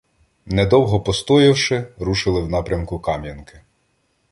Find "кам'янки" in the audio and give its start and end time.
2.99-3.61